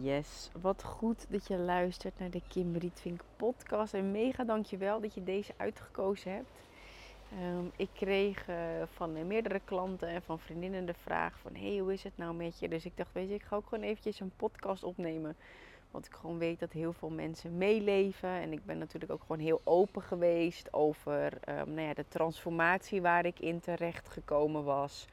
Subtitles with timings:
[0.00, 3.94] Yes, wat goed dat je luistert naar de Kim Rietvink podcast.
[3.94, 6.50] En mega dankjewel dat je deze uitgekozen hebt.
[7.30, 11.54] Ehm, ik kreeg uh, van meerdere klanten en van vriendinnen de vraag van...
[11.54, 12.68] hey, hoe is het nou met je?
[12.68, 15.36] Dus ik dacht, weet je, ik ga ook gewoon eventjes een podcast opnemen.
[15.90, 18.30] Want ik gewoon weet dat heel veel mensen meeleven.
[18.30, 23.02] En ik ben natuurlijk ook gewoon heel open geweest over um, nou ja, de transformatie
[23.02, 25.06] waar ik in terecht gekomen was...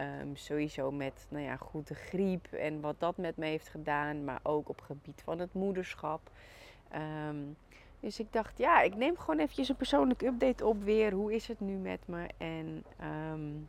[0.00, 4.24] Um, sowieso met nou ja, goed de griep en wat dat met me heeft gedaan,
[4.24, 6.30] maar ook op gebied van het moederschap.
[7.28, 7.56] Um,
[8.00, 11.12] dus ik dacht, ja, ik neem gewoon eventjes een persoonlijke update op weer.
[11.12, 12.26] Hoe is het nu met me?
[12.36, 12.84] En
[13.32, 13.68] um,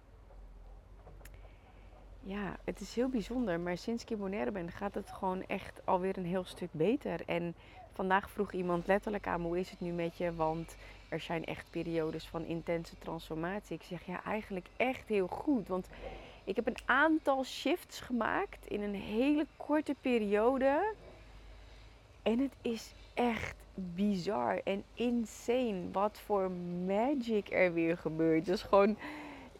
[2.22, 3.59] ja, het is heel bijzonder.
[3.59, 7.22] Maar sinds ik in ben, gaat het gewoon echt alweer een heel stuk beter.
[7.26, 7.55] En
[7.95, 10.34] vandaag vroeg iemand letterlijk aan, hoe is het nu met je?
[10.34, 10.76] Want
[11.09, 13.76] er zijn echt periodes van intense transformatie.
[13.76, 15.67] Ik zeg ja, eigenlijk echt heel goed.
[15.67, 15.88] Want
[16.44, 20.94] ik heb een aantal shifts gemaakt in een hele korte periode.
[22.23, 26.52] En het is echt bizar en insane wat voor
[26.86, 28.45] magic er weer gebeurt.
[28.45, 28.98] Dus gewoon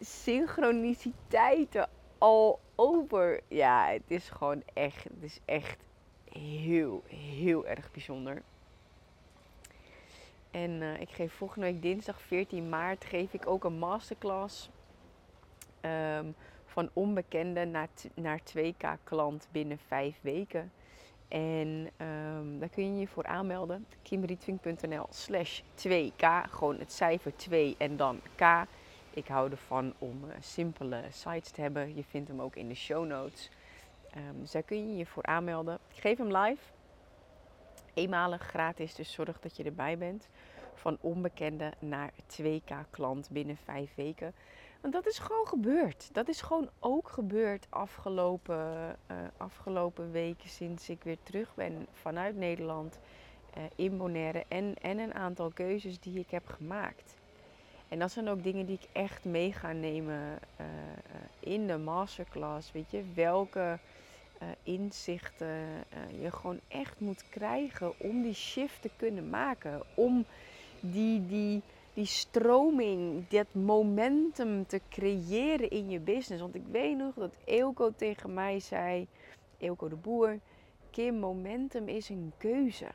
[0.00, 3.40] synchroniciteiten al over.
[3.48, 5.84] Ja, het is gewoon echt, het is echt
[6.38, 8.42] heel, heel erg bijzonder.
[10.50, 14.70] En uh, ik geef volgende week dinsdag 14 maart geef ik ook een masterclass.
[15.80, 16.34] Um,
[16.76, 20.72] van onbekende naar, naar 2K klant binnen 5 weken.
[21.28, 23.86] En um, daar kun je je voor aanmelden.
[24.02, 26.26] kimrietvink.nl slash 2K.
[26.50, 28.66] Gewoon het cijfer 2 en dan K.
[29.10, 31.94] Ik hou ervan om uh, simpele sites te hebben.
[31.94, 33.50] Je vindt hem ook in de show notes.
[34.16, 35.78] Um, dus daar kun je je voor aanmelden.
[35.88, 36.62] Ik geef hem live.
[37.94, 40.28] Eenmalig gratis, dus zorg dat je erbij bent.
[40.74, 44.34] Van onbekende naar 2K klant binnen 5 weken.
[44.80, 46.08] Want dat is gewoon gebeurd.
[46.12, 52.36] Dat is gewoon ook gebeurd afgelopen, uh, afgelopen weken sinds ik weer terug ben vanuit
[52.36, 52.98] Nederland
[53.56, 54.44] uh, in Bonaire.
[54.48, 57.16] En, en een aantal keuzes die ik heb gemaakt.
[57.88, 60.66] En dat zijn ook dingen die ik echt mee ga nemen uh,
[61.38, 62.72] in de masterclass.
[62.72, 63.78] Weet je, welke
[64.62, 65.84] inzichten
[66.20, 69.82] je gewoon echt moet krijgen om die shift te kunnen maken.
[69.94, 70.24] Om
[70.80, 71.62] die, die,
[71.94, 76.42] die stroming, dat momentum te creëren in je business.
[76.42, 79.06] Want ik weet nog dat Eelco tegen mij zei,
[79.58, 80.38] Eelco de Boer,
[80.90, 82.88] Kim, momentum is een keuze.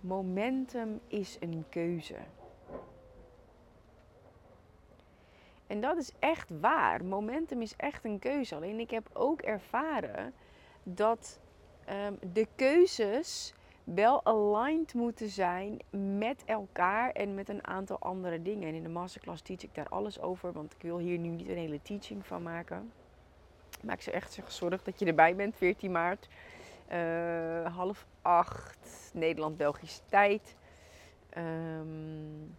[0.00, 2.16] Momentum is een keuze.
[5.68, 7.04] En dat is echt waar.
[7.04, 8.54] Momentum is echt een keuze.
[8.54, 10.32] Alleen ik heb ook ervaren
[10.82, 11.40] dat
[12.06, 15.78] um, de keuzes wel aligned moeten zijn
[16.18, 18.68] met elkaar en met een aantal andere dingen.
[18.68, 21.48] En in de masterclass teach ik daar alles over, want ik wil hier nu niet
[21.48, 22.92] een hele teaching van maken.
[23.82, 26.28] Maar ik zou echt zeggen, zorg dat je erbij bent, 14 maart,
[26.92, 30.56] uh, half acht, Nederland-Belgische tijd.
[31.36, 32.56] Um,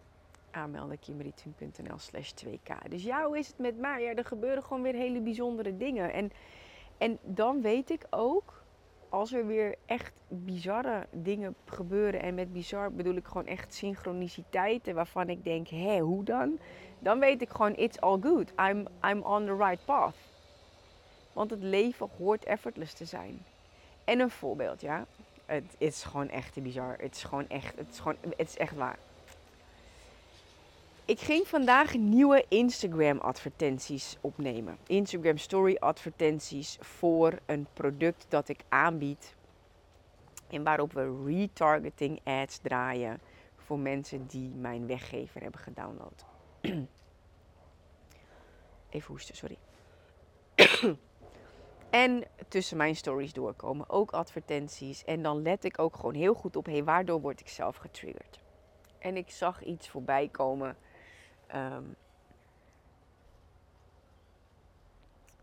[0.50, 2.88] aanmelden kimberlytun.nl slash 2k.
[2.88, 4.02] Dus ja, hoe is het met mij?
[4.02, 6.12] Ja, er gebeuren gewoon weer hele bijzondere dingen.
[6.12, 6.32] En,
[6.98, 8.60] en dan weet ik ook
[9.10, 14.94] als er weer echt bizarre dingen gebeuren, en met bizar bedoel ik gewoon echt synchroniciteiten
[14.94, 16.58] waarvan ik denk, hé, hoe dan?
[16.98, 18.52] Dan weet ik gewoon, it's all good.
[18.68, 20.14] I'm, I'm on the right path.
[21.32, 23.44] Want het leven hoort effortless te zijn.
[24.04, 25.06] En een voorbeeld, ja.
[25.46, 26.96] Het is gewoon echt te bizar.
[26.98, 28.98] Het is gewoon echt, het is gewoon, het is echt waar.
[31.04, 34.78] Ik ging vandaag nieuwe Instagram advertenties opnemen.
[34.86, 39.34] Instagram story advertenties voor een product dat ik aanbied.
[40.48, 43.20] En waarop we retargeting ads draaien
[43.56, 46.24] voor mensen die mijn weggever hebben gedownload.
[48.90, 49.58] Even hoesten, sorry.
[51.90, 55.04] en tussen mijn stories doorkomen ook advertenties.
[55.04, 58.40] En dan let ik ook gewoon heel goed op, hey, waardoor word ik zelf getriggerd?
[58.98, 60.76] En ik zag iets voorbij komen
[61.54, 61.96] Um,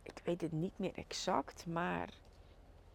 [0.03, 2.09] ik weet het niet meer exact, maar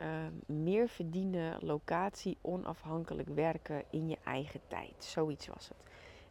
[0.00, 4.94] um, meer verdienen, locatie onafhankelijk werken in je eigen tijd.
[4.98, 5.76] Zoiets was het.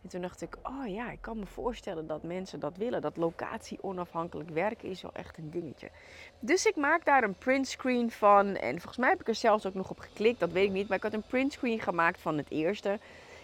[0.01, 3.01] En toen dacht ik, oh ja, ik kan me voorstellen dat mensen dat willen.
[3.01, 5.89] Dat locatie onafhankelijk werken is wel echt een dingetje.
[6.39, 8.55] Dus ik maak daar een printscreen van.
[8.55, 10.87] En volgens mij heb ik er zelfs ook nog op geklikt, dat weet ik niet.
[10.87, 12.99] Maar ik had een printscreen gemaakt van het eerste.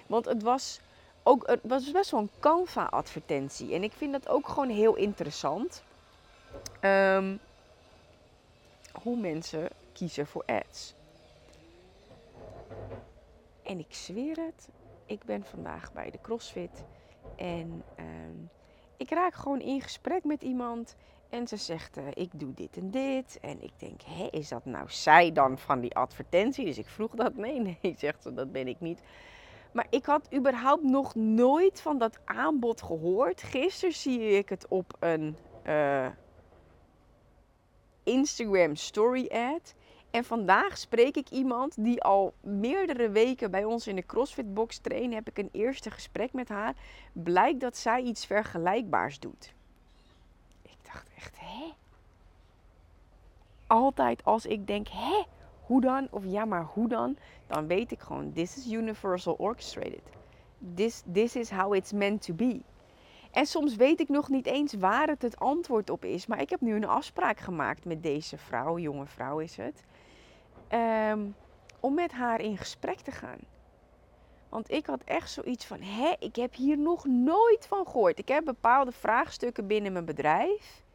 [0.08, 0.82] Want het was
[1.28, 3.74] ook, het was best wel een Canva-advertentie.
[3.74, 5.84] En ik vind dat ook gewoon heel interessant.
[6.82, 7.40] Um,
[9.02, 10.94] hoe mensen kiezen voor ads.
[13.64, 14.70] En ik zweer het,
[15.06, 16.84] ik ben vandaag bij de CrossFit.
[17.36, 18.50] En um,
[18.98, 20.96] ik raak gewoon in gesprek met iemand.
[21.30, 23.40] En ze zegt, eh, ik doe dit en dit.
[23.42, 26.66] En ik denk, hé, is dat nou zij dan van die advertentie?
[26.66, 27.36] Dus ik vroeg dat.
[27.36, 29.02] Nee, nee, zegt ze, dat ben ik niet.
[29.78, 33.44] Maar ik had überhaupt nog nooit van dat aanbod gehoord.
[33.44, 35.38] Gisteren zie ik het op een
[35.68, 36.08] uh,
[38.04, 39.74] Instagram story ad.
[40.12, 44.78] En vandaag spreek ik iemand die al meerdere weken bij ons in de CrossFit box
[44.78, 45.14] traint.
[45.14, 46.76] Heb ik een eerste gesprek met haar.
[47.12, 49.54] Blijkt dat zij iets vergelijkbaars doet.
[50.62, 51.74] Ik dacht echt, hè?
[53.68, 55.24] Altijd als ik denk, hè?
[55.68, 56.08] Hoe dan?
[56.12, 57.18] Of ja, maar hoe dan?
[57.48, 60.02] Dan weet ik gewoon, this is universal orchestrated.
[60.74, 62.62] This, this is how it's meant to be.
[63.32, 66.26] En soms weet ik nog niet eens waar het het antwoord op is.
[66.26, 69.84] Maar ik heb nu een afspraak gemaakt met deze vrouw, jonge vrouw is het.
[70.68, 71.20] Ehm,
[71.80, 73.40] om met haar in gesprek te gaan.
[74.50, 78.20] Want ik had echt zoiets van, hé, ik heb hier nog nooit van gehoord.
[78.20, 80.86] Ik heb bepaalde vraagstukken binnen mijn bedrijf.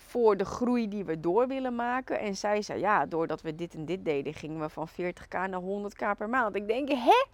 [0.00, 2.18] Voor de groei die we door willen maken.
[2.20, 5.60] En zij zei, ja, doordat we dit en dit deden, gingen we van 40k naar
[5.62, 6.56] 100k per maand.
[6.56, 7.24] Ik denk, hè?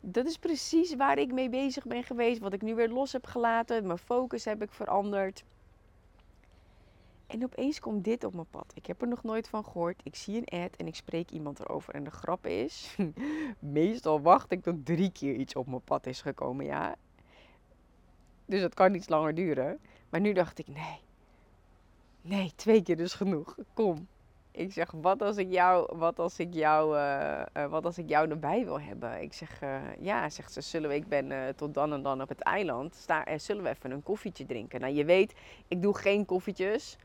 [0.00, 2.40] Dat is precies waar ik mee bezig ben geweest.
[2.40, 3.86] Wat ik nu weer los heb gelaten.
[3.86, 5.44] Mijn focus heb ik veranderd.
[7.26, 8.72] En opeens komt dit op mijn pad.
[8.74, 10.00] Ik heb er nog nooit van gehoord.
[10.04, 11.94] Ik zie een ad en ik spreek iemand erover.
[11.94, 12.96] En de grap is,
[13.58, 16.96] meestal wacht ik tot drie keer iets op mijn pad is gekomen, ja.
[18.46, 19.78] Dus dat kan iets langer duren.
[20.08, 21.00] Maar nu dacht ik, nee.
[22.26, 23.56] Nee, twee keer is genoeg.
[23.74, 24.08] Kom.
[24.50, 28.08] Ik zeg, wat als ik jou, wat als ik jou, uh, uh, wat als ik
[28.08, 29.22] jou erbij wil hebben?
[29.22, 32.28] Ik zeg, uh, ja, zegt ze, zullen we, ik ben tot dan en dan op
[32.28, 32.94] het eiland.
[32.94, 34.80] Sta, zullen we even een koffietje drinken?
[34.80, 35.34] Nou, je weet,
[35.68, 36.96] ik doe geen koffietjes.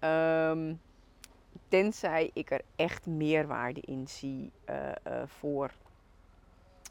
[0.00, 0.80] Um,
[1.68, 4.52] tenzij ik er echt meerwaarde in zie
[5.26, 5.70] voor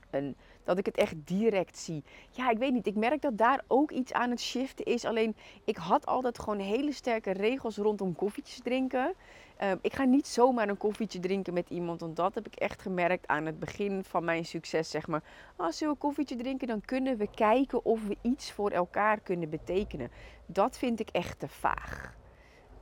[0.09, 0.35] een,
[0.65, 2.03] dat ik het echt direct zie.
[2.29, 2.87] Ja, ik weet niet.
[2.87, 5.05] Ik merk dat daar ook iets aan het shiften is.
[5.05, 9.13] Alleen ik had altijd gewoon hele sterke regels rondom koffietjes drinken.
[9.61, 12.01] Uh, ik ga niet zomaar een koffietje drinken met iemand.
[12.01, 14.89] Want dat heb ik echt gemerkt aan het begin van mijn succes.
[14.89, 15.23] Zeg maar,
[15.55, 19.49] als we een koffietje drinken, dan kunnen we kijken of we iets voor elkaar kunnen
[19.49, 20.11] betekenen.
[20.45, 22.15] Dat vind ik echt te vaag.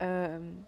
[0.01, 0.65] Um,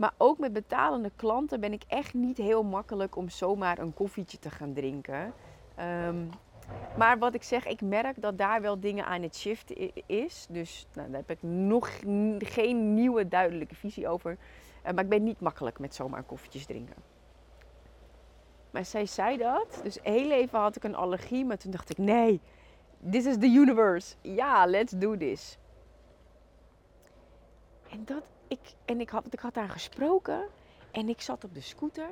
[0.00, 4.38] maar ook met betalende klanten ben ik echt niet heel makkelijk om zomaar een koffietje
[4.38, 5.32] te gaan drinken.
[5.80, 6.30] Um,
[6.96, 10.46] maar wat ik zeg, ik merk dat daar wel dingen aan het shiften is.
[10.50, 11.90] Dus nou, daar heb ik nog
[12.38, 14.30] geen nieuwe duidelijke visie over.
[14.86, 16.96] Uh, maar ik ben niet makkelijk met zomaar koffietjes drinken.
[18.70, 19.80] Maar zij zei dat.
[19.82, 21.44] Dus heel even had ik een allergie.
[21.44, 22.40] Maar toen dacht ik, nee,
[23.10, 24.14] this is the universe.
[24.20, 25.58] Ja, let's do this.
[27.90, 30.46] En, dat, ik, en ik, had, ik had daar gesproken
[30.90, 32.08] en ik zat op de scooter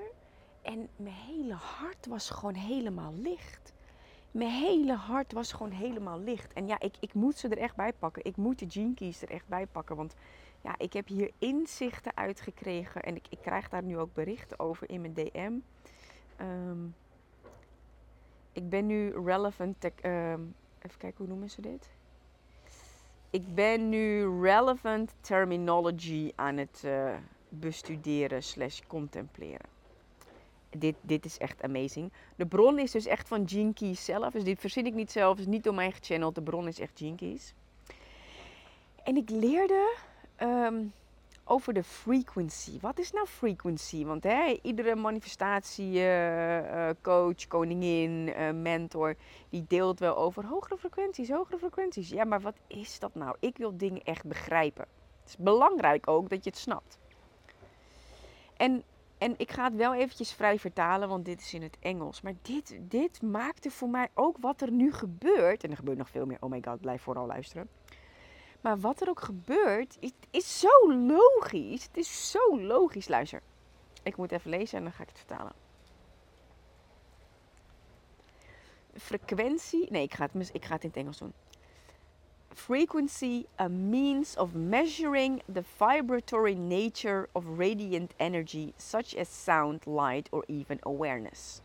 [0.63, 3.73] en mijn hele hart was gewoon helemaal licht.
[4.31, 6.53] Mijn hele hart was gewoon helemaal licht.
[6.53, 8.25] En ja, ik, ik moet ze er echt bij pakken.
[8.25, 9.97] Ik moet de Keys er echt bij pakken.
[9.97, 10.15] Want
[10.63, 13.03] ja, ik heb hier inzichten uitgekregen.
[13.03, 15.53] En ik, ik krijg daar nu ook berichten over in mijn DM.
[16.37, 16.87] Ehm,
[18.53, 19.81] ik ben nu relevant.
[19.81, 21.91] Tech, um, even kijken, hoe noemen ze dit?
[23.31, 27.15] ik ben nu relevant terminology aan het uh,
[27.49, 29.78] bestuderen slash contempleren.
[30.79, 32.13] Dit, dit is echt amazing.
[32.37, 34.33] De bron is dus echt van Gene zelf.
[34.33, 35.39] Dus dit verzin ik niet zelf.
[35.39, 36.35] is niet door mij gechanneld.
[36.35, 37.37] De bron is echt Gene.
[39.05, 39.95] En ik leerde
[40.43, 40.93] um,
[41.45, 42.81] over de frequency.
[42.81, 44.05] Wat is nou frequency?
[44.05, 49.17] Want hè, iedere manifestatiecoach, uh, uh, koningin, uh, mentor,
[49.49, 52.09] die deelt wel over hogere frequenties, hogere frequenties.
[52.09, 53.37] Ja, maar wat is dat nou?
[53.41, 54.87] Ik wil dingen echt begrijpen.
[55.21, 56.99] Het is belangrijk ook dat je het snapt.
[58.57, 58.83] En,
[59.19, 62.21] en ik ga het wel eventjes vrij vertalen, want dit is in het Engels.
[62.21, 65.65] Maar dit, dit maakte voor mij ook wat er nu gebeurt.
[65.65, 66.37] En er gebeurt nog veel meer.
[66.41, 67.69] Oh my god, blijf vooral luisteren
[68.61, 71.85] maar wat er ook gebeurt, is, is zo logisch.
[71.85, 73.09] Het is zo logisch.
[73.09, 73.43] Luister,
[74.03, 75.53] ik moet even lezen en dan ga ik het vertalen.
[78.95, 79.91] Frequentie.
[79.91, 81.33] Nee, ik ga het, ik ga het in het Engels doen.
[82.59, 90.29] Frequency, a means of measuring the vibratory nature of radiant energy, such as sound, light
[90.33, 91.63] or even awareness.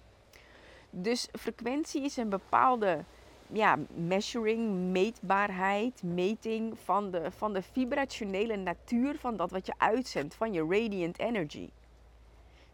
[0.92, 3.06] Dus frequentie is een bepaalde
[3.52, 10.36] ja, measuring, meetbaarheid, meting van de, van de vibrationele natuur van dat wat je uitzendt,
[10.36, 11.70] van je radiant energy.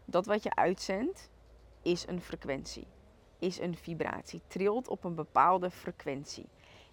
[0.04, 1.30] Dat wat je uitzendt
[1.82, 2.86] is een frequentie,
[3.38, 6.46] is een vibratie, trilt op een bepaalde frequentie.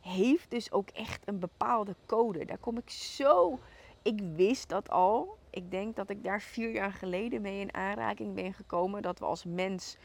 [0.08, 2.46] Heeft dus ook echt een bepaalde code.
[2.46, 3.60] Daar kom ik zo.
[4.02, 5.38] Ik wist dat al.
[5.50, 9.02] Ik denk dat ik daar vier jaar geleden mee in aanraking ben gekomen.
[9.02, 9.98] Dat we als mens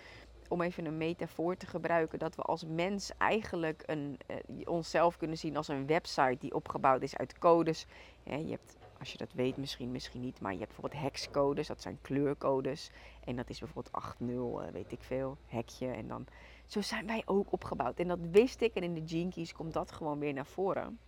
[0.48, 5.38] om even een metafoor te gebruiken, dat we als mens eigenlijk een, uh, onszelf kunnen
[5.38, 7.86] zien als een website die opgebouwd is uit codes.
[8.22, 11.66] Ja, je hebt, als je dat weet, misschien, misschien niet, maar je hebt bijvoorbeeld hexcodes,
[11.66, 12.90] dat zijn kleurcodes.
[13.24, 15.86] En dat is bijvoorbeeld 8.0, uh, eh, weet ik veel, hekje.
[15.86, 16.26] En dan,
[16.72, 17.98] zo zijn wij ook opgebouwd.
[17.98, 20.98] En dat wist ik en in de Keys komt dat gewoon weer naar voren.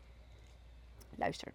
[1.17, 1.53] Luister.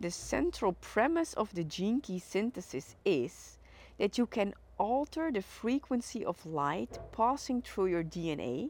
[0.00, 3.58] The central premise of the key synthesis is
[3.96, 8.68] that you can alter the frequency of light passing through your DNA,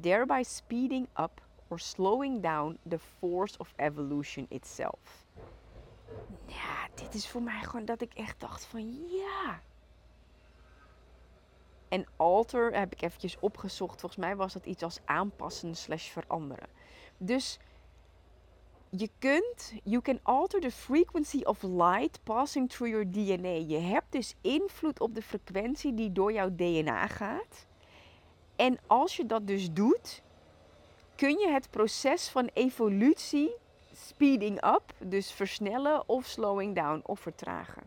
[0.00, 5.26] thereby speeding up or slowing down the force of evolution itself.
[6.46, 9.60] Ja, dit is voor mij gewoon dat ik echt dacht van ja.
[11.90, 14.00] En alter heb ik eventjes opgezocht.
[14.00, 16.68] Volgens mij was dat iets als aanpassen slash veranderen.
[17.16, 17.58] Dus
[18.90, 23.76] je kunt, you can alter the frequency of light passing through your DNA.
[23.76, 27.66] Je hebt dus invloed op de frequentie die door jouw DNA gaat.
[28.56, 30.22] En als je dat dus doet,
[31.16, 33.54] kun je het proces van evolutie
[33.92, 37.82] speeding up, dus versnellen of slowing down of vertragen.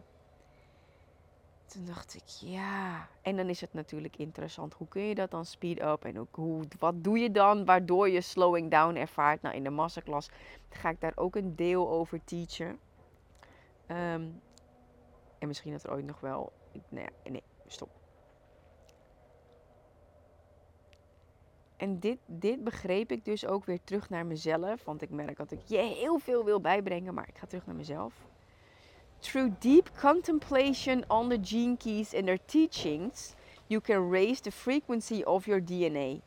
[1.65, 3.08] Toen dacht ik, ja.
[3.22, 4.74] En dan is het natuurlijk interessant.
[4.74, 6.05] Hoe kun je dat dan speed up?
[6.05, 9.41] En ook hoe, wat doe je dan waardoor je slowing down ervaart?
[9.41, 10.29] Nou, in de masterclass
[10.70, 12.79] ga ik daar ook een deel over teachen.
[13.88, 14.41] Um,
[15.39, 16.51] en misschien dat er ooit nog wel.
[16.89, 17.89] Nee, nee, stop.
[21.77, 24.84] En dit, dit begreep ik dus ook weer terug naar mezelf.
[24.84, 27.75] Want ik merk dat ik je heel veel wil bijbrengen, maar ik ga terug naar
[27.75, 28.13] mezelf.
[29.24, 33.36] Through deep contemplation on the gene keys and their teachings,
[33.70, 36.22] you can raise the frequency of your DNA,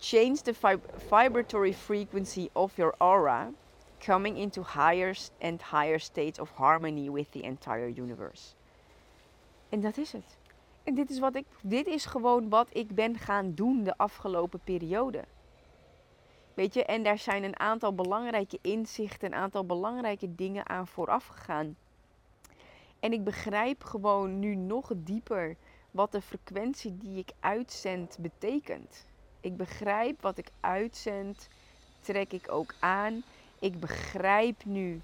[0.00, 3.52] change the vib vibratory frequency of your aura,
[4.00, 8.54] coming into higher and higher states of harmony with the entire universe.
[9.70, 10.36] En dat is het.
[10.84, 14.60] En dit is, wat ik, dit is gewoon wat ik ben gaan doen de afgelopen
[14.64, 15.24] periode.
[16.56, 21.26] Weet je, en daar zijn een aantal belangrijke inzichten, een aantal belangrijke dingen aan vooraf
[21.26, 21.76] gegaan.
[23.00, 25.56] En ik begrijp gewoon nu nog dieper
[25.90, 29.06] wat de frequentie die ik uitzend betekent.
[29.40, 31.48] Ik begrijp wat ik uitzend,
[32.00, 33.22] trek ik ook aan.
[33.58, 35.00] Ik begrijp nu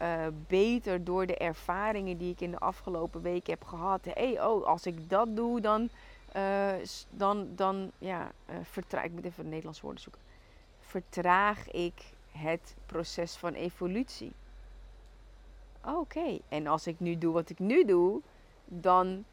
[0.00, 4.04] uh, beter door de ervaringen die ik in de afgelopen weken heb gehad.
[4.04, 5.88] Hey, oh, als ik dat doe, dan,
[6.36, 6.72] uh,
[7.10, 9.12] dan, dan ja, uh, ik.
[9.12, 10.25] moet even Nederlands woord zoeken
[10.96, 14.32] vertraag ik het proces van evolutie.
[15.84, 18.20] Oké, en als ik nu doe wat ik nu doe,
[18.64, 19.24] dan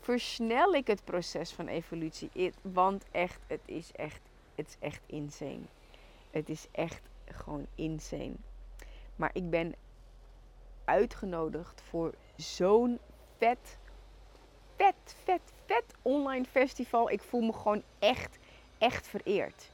[0.00, 2.52] versnel ik het proces van evolutie.
[2.62, 4.20] want echt, het is echt,
[4.54, 5.66] het is echt insane.
[6.30, 8.36] Het is echt gewoon insane.
[9.16, 9.74] Maar ik ben
[10.84, 12.98] uitgenodigd voor zo'n
[13.36, 13.78] vet,
[14.76, 17.10] vet, vet, vet online festival.
[17.10, 18.38] Ik voel me gewoon echt,
[18.78, 19.72] echt vereerd.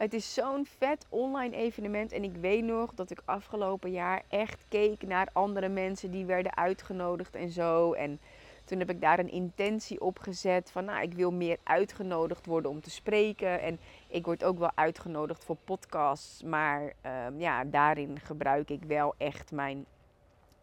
[0.00, 2.12] Het is zo'n vet online evenement.
[2.12, 6.56] En ik weet nog dat ik afgelopen jaar echt keek naar andere mensen die werden
[6.56, 7.92] uitgenodigd en zo.
[7.92, 8.20] En
[8.64, 12.70] toen heb ik daar een intentie op gezet van, nou, ik wil meer uitgenodigd worden
[12.70, 13.60] om te spreken.
[13.60, 13.78] En
[14.08, 16.42] ik word ook wel uitgenodigd voor podcasts.
[16.42, 19.86] Maar ehm, ja, daarin gebruik ik wel echt mijn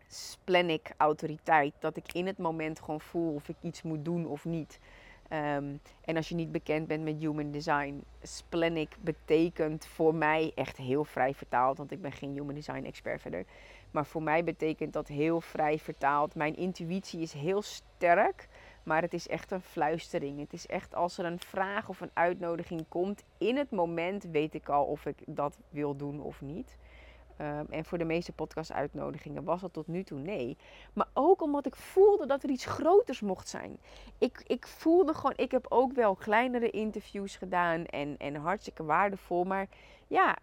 [0.07, 1.73] splenic autoriteit.
[1.79, 4.79] Dat ik in het moment gewoon voel of ik iets moet doen of niet.
[5.33, 10.77] Um, en als je niet bekend bent met human design, splenic betekent voor mij echt
[10.77, 13.45] heel vrij vertaald, want ik ben geen human design expert verder.
[13.91, 16.35] Maar voor mij betekent dat heel vrij vertaald.
[16.35, 18.47] Mijn intuïtie is heel sterk,
[18.83, 20.39] maar het is echt een fluistering.
[20.39, 24.53] Het is echt als er een vraag of een uitnodiging komt, in het moment weet
[24.53, 26.77] ik al of ik dat wil doen of niet.
[27.37, 30.57] Ehm, en voor de meeste podcast-uitnodigingen was dat tot nu toe nee.
[30.93, 33.77] Maar ook omdat ik voelde dat er iets groters mocht zijn.
[34.17, 39.43] Ik, ik voelde gewoon, ik heb ook wel kleinere interviews gedaan en, en hartstikke waardevol.
[39.43, 39.67] Maar
[40.07, 40.37] ja,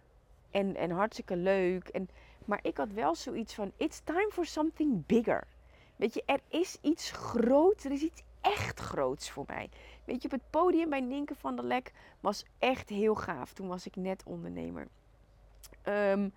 [0.51, 1.87] en, en hartstikke leuk.
[1.87, 2.09] En,
[2.45, 5.47] maar ik had wel zoiets van: it's time for something bigger.
[5.95, 9.69] Weet je, er is iets groots, er is iets echt groots voor mij.
[10.05, 13.53] Weet je, op het podium bij Ninke van der Lek was echt heel gaaf.
[13.53, 14.87] Toen was ik net ondernemer.
[15.83, 16.33] Um,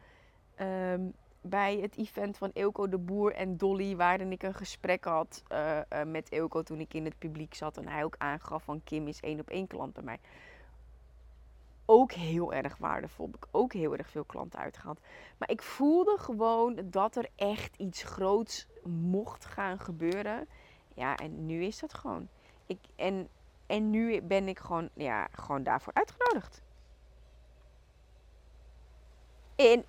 [0.60, 5.42] um, bij het event van Eelco de Boer en Dolly, waarin ik een gesprek had
[5.52, 7.76] uh, uh, met Eelco toen ik in het publiek zat.
[7.76, 10.18] En hij ook aangaf van Kim is één op één klant bij mij.
[11.84, 13.26] Ook heel erg waardevol.
[13.26, 15.00] Heb ik ook heel erg veel klanten uitgehaald.
[15.38, 20.48] Maar ik voelde gewoon dat er echt iets groots mocht gaan gebeuren.
[20.94, 22.28] Ja, en nu is dat gewoon.
[22.66, 23.28] Ik, en,
[23.66, 26.62] en nu ben ik gewoon, ja, gewoon daarvoor uitgenodigd.
[29.58, 29.84] En,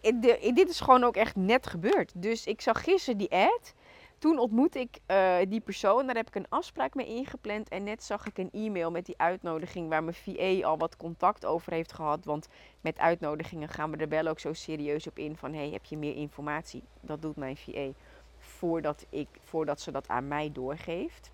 [0.53, 2.11] dit is gewoon ook echt net gebeurd.
[2.15, 3.73] Dus ik zag gisteren die ad.
[4.17, 7.69] toen ontmoette ik uh, die persoon, daar heb ik een afspraak mee ingepland.
[7.69, 11.45] En net zag ik een e-mail met die uitnodiging waar mijn VA al wat contact
[11.45, 12.25] over heeft gehad.
[12.25, 12.47] Want
[12.81, 15.97] met uitnodigingen gaan we er wel ook zo serieus op in van, hey, heb je
[15.97, 16.83] meer informatie?
[17.01, 17.89] Dat doet mijn VA
[18.37, 21.31] voordat, ik, voordat ze dat aan mij doorgeeft.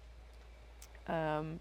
[1.10, 1.60] Um,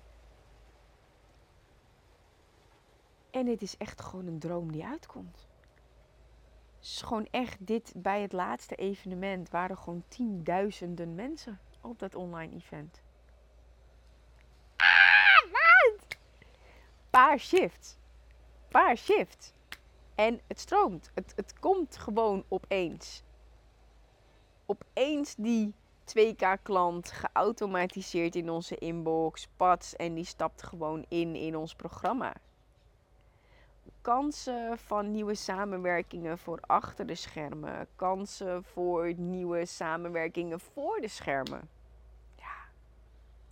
[3.31, 5.47] en dit is echt gewoon een droom die uitkomt.
[6.85, 12.55] Is gewoon echt dit bij het laatste evenement waren gewoon tienduizenden mensen op dat online
[12.55, 13.03] event.
[14.77, 16.17] Ah, wat?
[17.11, 17.97] Paar shifts.
[18.69, 19.53] Paar shifts.
[20.15, 21.11] En het stroomt.
[21.15, 23.23] Het, het komt gewoon opeens.
[24.67, 25.75] Opeens die
[26.19, 32.33] 2K-klant geautomatiseerd in onze inbox, pats en die stapt gewoon in in ons programma
[34.05, 41.69] kansen van nieuwe samenwerkingen voor achter de schermen, kansen voor nieuwe samenwerkingen voor de schermen.
[42.37, 42.55] Ja,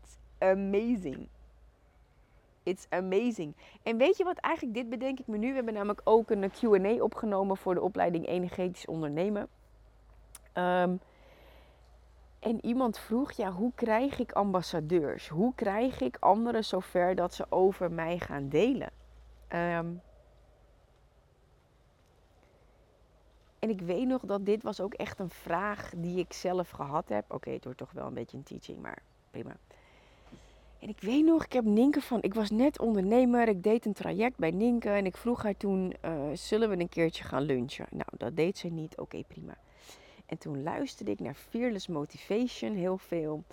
[0.02, 1.28] it's amazing.
[2.62, 3.54] It's amazing.
[3.82, 5.48] En weet je wat eigenlijk, dit bedenk ik me nu.
[5.48, 9.48] We hebben namelijk ook een QA opgenomen voor de opleiding Energetisch Ondernemen.
[10.54, 11.00] Um,
[12.38, 15.28] en iemand vroeg, ja, hoe krijg ik ambassadeurs?
[15.28, 18.90] Hoe krijg ik anderen zover dat ze over mij gaan delen?
[19.48, 20.02] Um,
[23.62, 27.08] En ik weet nog dat dit was ook echt een vraag die ik zelf gehad
[27.08, 27.24] heb.
[27.32, 29.56] Oké, het wordt toch wel een beetje een teaching, maar prima.
[30.78, 33.92] En ik weet nog, ik heb Ninke van, ik was net ondernemer, ik deed een
[33.92, 37.86] traject bij Ninke en ik vroeg haar toen, uh, zullen we een keertje gaan lunchen?
[37.90, 39.56] Nou, dat deed ze niet, oké prima.
[40.26, 43.44] En toen luisterde ik naar Fearless Motivation heel veel.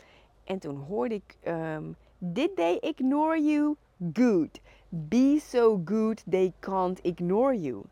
[0.43, 3.75] En toen hoorde ik, um, did they ignore you?
[4.13, 4.61] Good.
[4.89, 7.83] Be so good they can't ignore you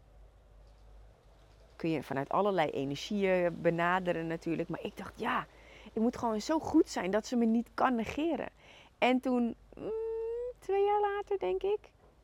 [1.78, 4.70] kun je vanuit allerlei energieën benaderen natuurlijk.
[4.70, 5.46] Maar ik dacht, ja,
[5.94, 8.50] ik moet gewoon zo goed zijn dat ze me niet kan negeren.
[8.98, 9.92] En toen, mm,
[10.60, 11.80] twee jaar later denk ik,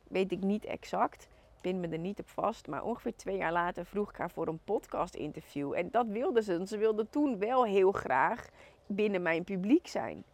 [0.08, 1.28] weet ik niet exact,
[1.60, 4.48] pin me er niet op vast, maar ongeveer twee jaar later vroeg ik haar voor
[4.48, 5.72] een podcast interview.
[5.72, 6.62] En dat wilde ze.
[6.66, 8.48] Ze wilde toen wel heel graag
[8.86, 10.24] binnen mijn publiek zijn.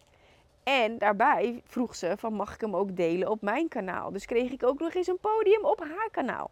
[0.62, 4.12] En daarbij vroeg ze van mag ik hem ook delen op mijn kanaal.
[4.12, 6.50] Dus kreeg ik ook nog eens een podium op haar kanaal.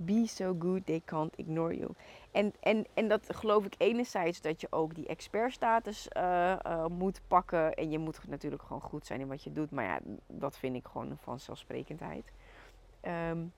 [0.00, 1.90] Be so good they can't ignore you.
[2.30, 7.74] En, en, en dat geloof ik enerzijds dat je ook die expertstatus uh, moet pakken.
[7.74, 9.70] En je moet natuurlijk gewoon goed zijn in wat je doet.
[9.70, 12.32] Maar ja, dat vind ik gewoon vanzelfsprekendheid.
[13.02, 13.52] Um,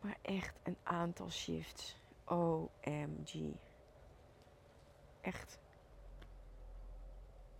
[0.00, 1.96] maar echt een aantal shifts.
[2.24, 3.54] OMG.
[5.20, 5.58] Echt.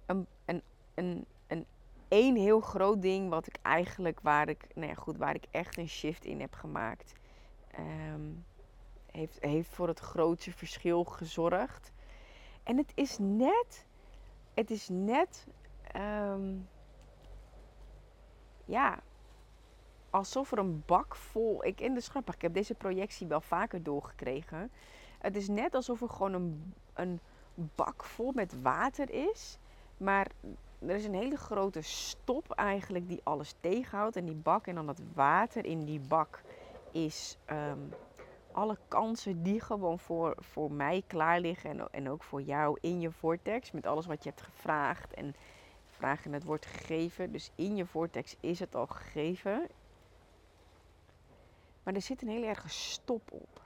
[0.07, 0.63] Een, een,
[0.95, 1.27] een
[2.09, 5.79] één heel groot ding wat ik eigenlijk, waar ik, nou ja, goed, waar ik echt
[5.79, 7.13] een shift in heb gemaakt,
[7.79, 8.45] um,
[9.11, 11.93] heeft, heeft voor het grootste verschil gezorgd.
[12.63, 13.87] En het is net,
[14.55, 15.47] het is net,
[15.97, 16.69] um,
[18.65, 19.03] ja,
[20.11, 21.65] alsof er een bak vol.
[21.65, 24.71] Ik in de grappig, ik heb deze projectie wel vaker doorgekregen.
[25.19, 27.21] Het is net alsof er gewoon een, een
[27.55, 29.59] bak vol met water is.
[29.97, 30.31] Maar
[30.89, 34.17] er is een hele grote stop eigenlijk die alles tegenhoudt.
[34.17, 36.43] En die bak en dan dat water in die bak
[36.91, 37.93] is um,
[38.53, 41.71] alle kansen die gewoon voor, voor mij klaar liggen.
[41.71, 43.71] En, en ook voor jou in je vortex.
[43.71, 45.35] Met alles wat je hebt gevraagd en
[45.89, 47.33] vragen het wordt gegeven.
[47.33, 49.67] Dus in je vortex is het al gegeven.
[51.83, 53.63] Maar er zit een hele erge stop op.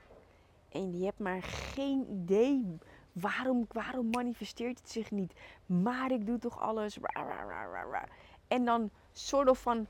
[0.69, 2.77] En je hebt maar geen idee
[3.19, 5.33] Waarom, waarom manifesteert het zich niet?
[5.65, 6.97] Maar ik doe toch alles.
[8.47, 9.87] En dan soort of van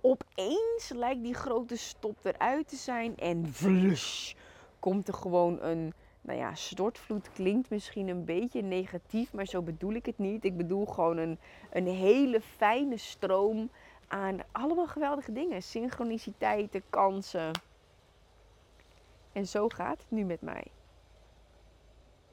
[0.00, 4.34] opeens lijkt die grote stop eruit te zijn en flush
[4.78, 9.92] komt er gewoon een, nou ja, stortvloed klinkt misschien een beetje negatief, maar zo bedoel
[9.92, 10.44] ik het niet.
[10.44, 11.38] Ik bedoel gewoon een,
[11.70, 13.70] een hele fijne stroom
[14.08, 15.62] aan allemaal geweldige dingen.
[15.62, 17.50] Synchroniciteiten, kansen.
[19.32, 20.64] En zo gaat het nu met mij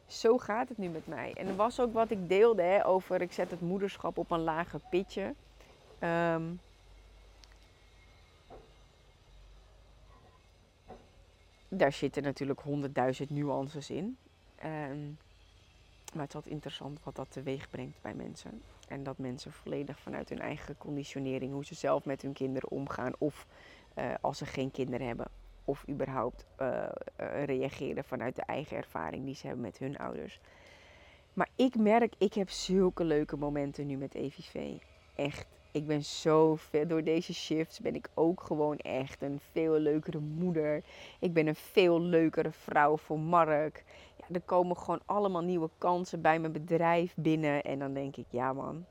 [0.10, 1.34] zo gaat het nu met mij.
[1.34, 4.40] En er was ook wat ik deelde hè, over, ik zet het moederschap op een
[4.40, 5.34] lager pitje.
[6.00, 6.60] Um,
[11.68, 14.18] daar zitten natuurlijk honderdduizend nuances in.
[14.66, 15.18] Um,
[16.14, 18.62] maar het is interessant wat dat teweeg brengt bij mensen.
[18.88, 23.12] En dat mensen volledig vanuit hun eigen conditionering, hoe ze zelf met hun kinderen omgaan.
[23.18, 23.46] Of
[23.98, 25.28] uh, als ze geen kinderen hebben,
[25.70, 26.90] of überhaupt uh,
[27.46, 30.40] reageren vanuit de eigen ervaring die ze hebben met hun ouders.
[31.34, 34.78] Maar ik merk, ik heb zulke leuke momenten nu met EVV.
[35.16, 39.80] Echt, ik ben zo veel, door deze shifts ben ik ook gewoon echt een veel
[39.80, 40.84] leukere moeder.
[41.20, 43.84] Ik ben een veel leukere vrouw voor Mark.
[44.18, 47.64] Ja, er komen gewoon allemaal nieuwe kansen bij mijn bedrijf binnen.
[47.64, 48.86] En dan denk ik, ja man,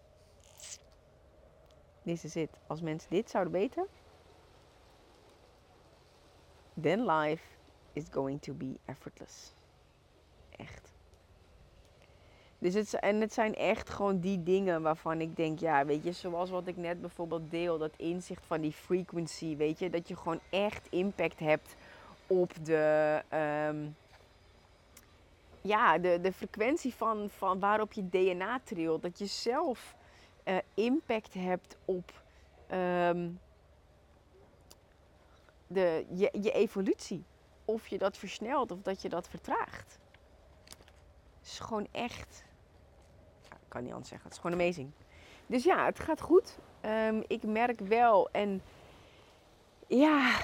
[2.03, 2.51] dit is het.
[2.67, 3.87] Als mensen dit zouden weten,
[6.81, 7.45] then life
[7.93, 9.55] is going to be effortless.
[10.57, 10.93] Echt.
[12.59, 16.13] Dus het, en het zijn echt gewoon die dingen waarvan ik denk, ja, weet je,
[16.13, 20.17] zoals wat ik net bijvoorbeeld deel, dat inzicht van die frequency, weet je, dat je
[20.17, 21.77] gewoon echt impact hebt
[22.27, 23.87] op de, ehm,
[25.61, 29.03] ja, de, de frequentie van, van waarop je DNA trilt.
[29.03, 29.95] Dat je zelf
[30.45, 32.23] uh, impact hebt op
[32.67, 33.29] ehm,
[35.69, 37.25] de, je, je evolutie.
[37.65, 39.99] Of je dat versnelt of dat je dat vertraagt.
[41.39, 42.45] Het is gewoon echt
[43.69, 44.29] ik kan niet anders zeggen.
[44.29, 44.91] Het is gewoon amazing.
[45.47, 46.59] Dus ja, het gaat goed.
[46.85, 48.63] Um, ik merk wel en
[49.87, 50.41] ja,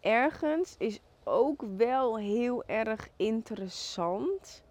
[0.00, 4.62] ergens is ook wel heel erg interessant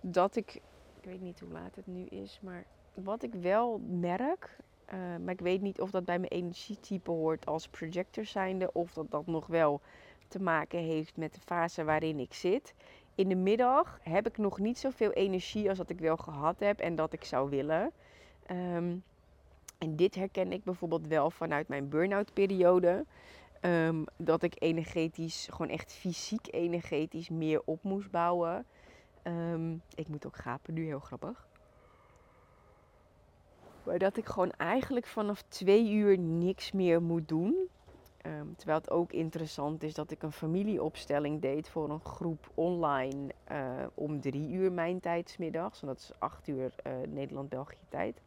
[0.00, 0.54] dat ik,
[1.00, 4.56] ik weet niet hoe laat het nu is, maar wat ik wel merk,
[4.92, 8.92] uh, maar ik weet niet of dat bij mijn energietype hoort als projector zijnde of
[8.92, 9.80] dat dat nog wel
[10.28, 12.74] te maken heeft met de fase waarin ik zit,
[13.14, 16.80] in de middag heb ik nog niet zoveel energie als dat ik wel gehad heb
[16.80, 17.92] en dat ik zou willen.
[18.50, 19.02] Um,
[19.78, 23.04] en dit herken ik bijvoorbeeld wel vanuit mijn burn-out periode.
[23.60, 28.66] Um, dat ik energetisch, gewoon echt fysiek energetisch meer op moest bouwen.
[29.22, 31.46] Um, ik moet ook gapen, nu heel grappig.
[33.84, 37.68] Maar dat ik gewoon eigenlijk vanaf twee uur niks meer moet doen.
[38.16, 43.32] Ehm, terwijl het ook interessant is dat ik een familieopstelling deed voor een groep online
[43.52, 45.80] uh, om drie uur mijn tijdsmiddags.
[45.80, 48.20] En dat is acht uur uh, Nederland-België tijd.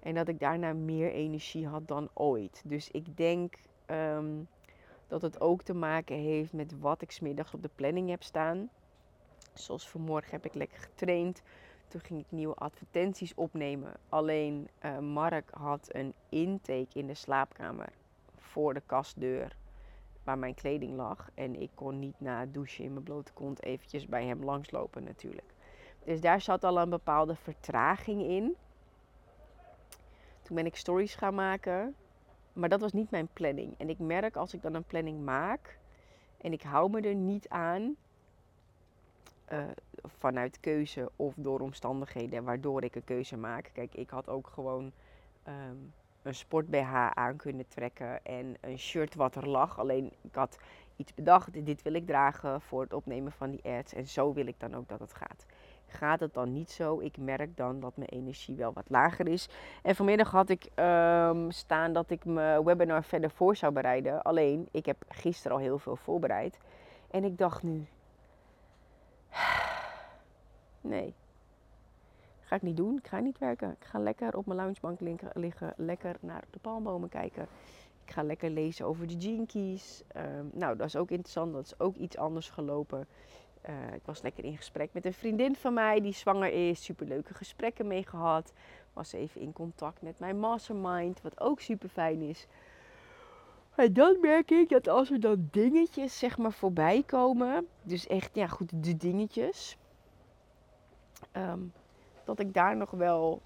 [0.00, 2.62] En dat ik daarna meer energie had dan ooit.
[2.64, 3.54] Dus ik denk
[3.86, 4.48] um,
[5.06, 8.70] dat het ook te maken heeft met wat ik smiddags op de planning heb staan.
[9.54, 11.42] Zoals vanmorgen heb ik lekker getraind.
[11.90, 13.92] Toen ging ik nieuwe advertenties opnemen.
[14.08, 17.88] Alleen uh, Mark had een intake in de slaapkamer
[18.36, 19.56] voor de kastdeur
[20.24, 21.30] waar mijn kleding lag.
[21.34, 25.04] En ik kon niet na het douchen in mijn blote kont eventjes bij hem langslopen
[25.04, 25.54] natuurlijk.
[26.04, 28.56] Dus daar zat al een bepaalde vertraging in.
[30.42, 31.94] Toen ben ik stories gaan maken.
[32.52, 33.74] Maar dat was niet mijn planning.
[33.78, 35.78] En ik merk als ik dan een planning maak
[36.40, 37.96] en ik hou me er niet aan,
[39.52, 39.58] uh,
[40.04, 43.70] vanuit keuze of door omstandigheden waardoor ik een keuze maak.
[43.72, 44.92] Kijk, ik had ook gewoon
[45.48, 49.78] um, een sport BH aan kunnen trekken en een shirt wat er lag.
[49.78, 50.58] Alleen ik had
[50.96, 54.46] iets bedacht, dit wil ik dragen voor het opnemen van die ads en zo wil
[54.46, 55.46] ik dan ook dat het gaat.
[55.86, 57.00] Gaat het dan niet zo?
[57.00, 59.48] Ik merk dan dat mijn energie wel wat lager is.
[59.82, 64.22] En vanmiddag had ik um, staan dat ik mijn webinar verder voor zou bereiden.
[64.22, 66.58] Alleen, ik heb gisteren al heel veel voorbereid.
[67.10, 67.86] En ik dacht nu,
[70.80, 71.14] nee,
[72.50, 72.96] Ga ik niet doen.
[72.96, 73.70] Ik ga niet werken.
[73.70, 75.00] Ik ga lekker op mijn loungebank
[75.34, 75.72] liggen.
[75.76, 77.46] Lekker naar de palmbomen kijken.
[78.04, 80.02] Ik ga lekker lezen over de Keys.
[80.06, 81.52] Ehm, nou, dat is ook interessant.
[81.52, 83.06] Dat is ook iets anders gelopen.
[83.68, 86.84] Uh, ik was lekker in gesprek met een vriendin van mij die zwanger is.
[86.84, 88.52] Superleuke gesprekken mee gehad.
[88.92, 91.20] Was even in contact met mijn mastermind.
[91.20, 92.46] Wat ook super fijn is.
[93.80, 97.68] En dan merk ik dat als er dan dingetjes zeg maar voorbij komen.
[97.82, 99.76] Dus echt, ja goed, de dingetjes.
[101.36, 101.72] Um,
[102.24, 103.42] dat ik daar nog wel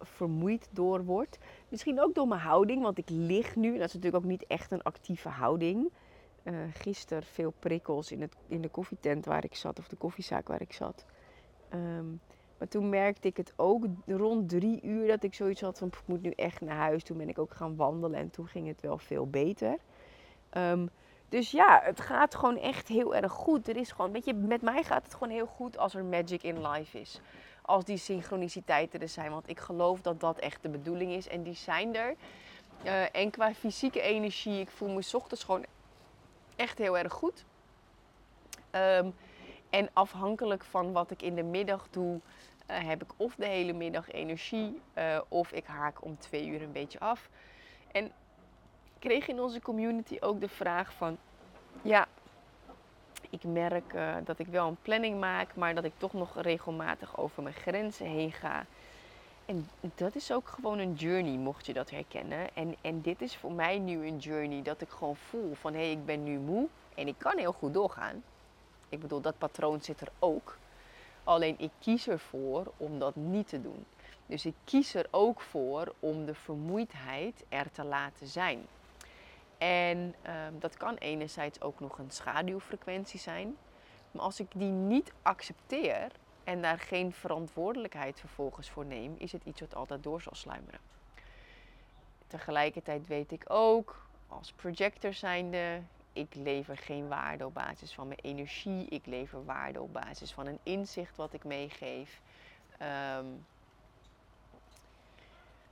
[0.00, 1.38] vermoeid door word.
[1.68, 3.78] Misschien ook door mijn houding, want ik lig nu.
[3.78, 5.90] Dat is natuurlijk ook niet echt een actieve houding.
[6.42, 10.48] Uh, gisteren veel prikkels in, het, in de koffietent waar ik zat, of de koffiezaak
[10.48, 11.04] waar ik zat.
[11.74, 12.20] Um,
[12.58, 16.02] maar toen merkte ik het ook rond drie uur dat ik zoiets had van ik
[16.04, 17.04] moet nu echt naar huis.
[17.04, 19.78] Toen ben ik ook gaan wandelen en toen ging het wel veel beter.
[20.52, 20.90] Um,
[21.28, 23.68] dus ja, het gaat gewoon echt heel erg goed.
[23.68, 26.42] Er is gewoon, weet je, met mij gaat het gewoon heel goed als er magic
[26.42, 27.20] in life is
[27.68, 29.30] als die synchroniciteiten er zijn.
[29.30, 31.28] Want ik geloof dat dat echt de bedoeling is.
[31.28, 32.14] En die zijn er.
[32.84, 35.64] Uh, en qua fysieke energie, ik voel me ochtends gewoon
[36.56, 37.44] echt heel erg goed.
[38.70, 39.14] Um,
[39.70, 42.20] en afhankelijk van wat ik in de middag doe,
[42.70, 46.62] uh, heb ik of de hele middag energie uh, of ik haak om twee uur
[46.62, 47.28] een beetje af.
[47.92, 48.12] En
[48.98, 51.18] kreeg in onze community ook de vraag van,
[51.82, 52.06] ja,
[53.30, 57.18] ik merk uh, dat ik wel een planning maak, maar dat ik toch nog regelmatig
[57.18, 58.66] over mijn grenzen heen ga.
[59.46, 62.54] En dat is ook gewoon een journey, mocht je dat herkennen.
[62.54, 65.80] En, en dit is voor mij nu een journey dat ik gewoon voel van hé,
[65.80, 68.22] hey, ik ben nu moe en ik kan heel goed doorgaan.
[68.88, 70.58] Ik bedoel, dat patroon zit er ook.
[71.24, 73.84] Alleen ik kies ervoor om dat niet te doen.
[74.26, 78.66] Dus ik kies er ook voor om de vermoeidheid er te laten zijn.
[79.58, 83.56] En ehm, dat kan enerzijds ook nog een schaduwfrequentie zijn.
[84.10, 86.12] Maar als ik die niet accepteer
[86.44, 90.80] en daar geen verantwoordelijkheid vervolgens voor neem, is het iets wat altijd door zal sluimeren.
[92.26, 95.80] Tegelijkertijd weet ik ook, als projector zijnde,
[96.12, 98.86] ik lever geen waarde op basis van mijn energie.
[98.88, 102.20] Ik lever waarde op basis van een inzicht wat ik meegeef.
[102.78, 103.26] Ehm,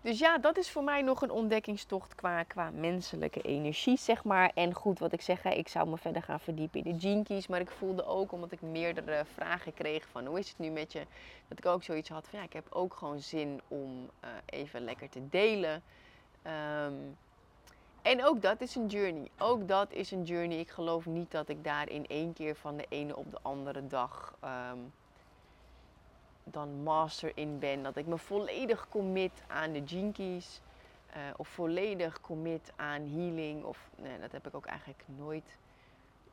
[0.00, 4.50] dus ja, dat is voor mij nog een ontdekkingstocht qua, qua menselijke energie, zeg maar.
[4.54, 7.46] En goed, wat ik zeg, ik zou me verder gaan verdiepen in de jinkies.
[7.46, 10.92] Maar ik voelde ook, omdat ik meerdere vragen kreeg van hoe is het nu met
[10.92, 11.06] je,
[11.48, 14.84] dat ik ook zoiets had van ja, ik heb ook gewoon zin om uh, even
[14.84, 15.82] lekker te delen.
[16.84, 17.16] Um,
[18.06, 19.30] en ook dat is een journey.
[19.38, 20.58] Ook dat is een journey.
[20.58, 23.86] Ik geloof niet dat ik daar in één keer van de ene op de andere
[23.86, 24.92] dag um,
[26.44, 27.82] dan master in ben.
[27.82, 30.60] Dat ik me volledig commit aan de jinkies.
[31.16, 33.64] Uh, of volledig commit aan healing.
[33.64, 35.56] Of nee, dat heb ik ook eigenlijk nooit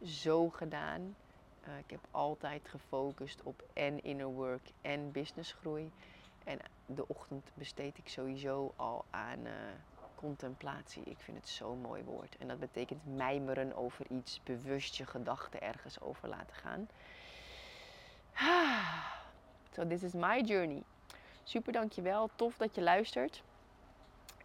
[0.03, 1.15] zo gedaan.
[1.67, 5.91] Uh, ik heb altijd gefocust op en inner work en businessgroei.
[6.43, 9.51] En de ochtend besteed ik sowieso al aan uh,
[10.23, 11.03] contemplatie.
[11.03, 12.37] Ik vind het zo'n mooi woord.
[12.37, 16.87] En dat betekent mijmeren over iets, bewust je gedachten ergens over laten gaan.
[19.75, 20.83] So this is my journey.
[21.43, 22.29] Super dankjewel.
[22.35, 23.43] Tof dat je luistert.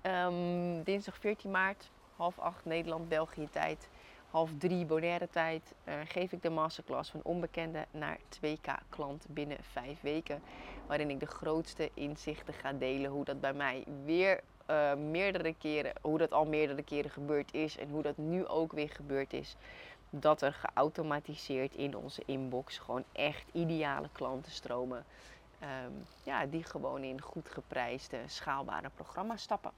[0.02, 3.88] Um, dinsdag 14 maart, half acht Nederland, België tijd.
[4.30, 9.58] Half drie Bonaire tijd uh, geef ik de masterclass van onbekende naar 2K klant binnen
[9.60, 10.42] vijf weken.
[10.86, 15.92] Waarin ik de grootste inzichten ga delen hoe dat bij mij weer uh, meerdere keren,
[16.00, 19.56] hoe dat al meerdere keren gebeurd is en hoe dat nu ook weer gebeurd is.
[20.10, 25.04] Dat er geautomatiseerd in onze inbox gewoon echt ideale klanten stromen.
[25.62, 29.70] Um, ja, die gewoon in goed geprijsde, schaalbare programma's stappen.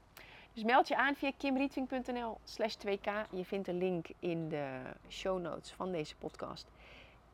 [0.53, 3.29] Dus meld je aan via kimrietving.nl slash 2k.
[3.29, 6.67] Je vindt de link in de show notes van deze podcast.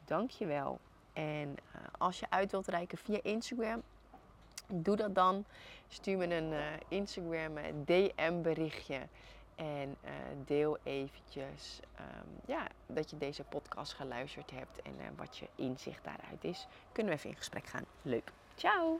[0.05, 0.79] Dankjewel.
[1.13, 3.83] En uh, als je uit wilt reiken via Instagram,
[4.67, 5.45] Doe dat dan.
[5.87, 9.07] Stuur me een uh, Instagram eh, DM berichtje.
[9.55, 10.11] En uh,
[10.45, 16.43] deel eventjes um, ja, dat je deze podcast geluisterd hebt en wat je inzicht daaruit
[16.43, 16.67] is.
[16.91, 17.85] Kunnen we even in gesprek gaan.
[18.01, 18.31] Leuk.
[18.55, 18.99] Ciao!